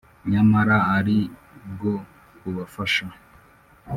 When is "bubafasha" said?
2.41-3.05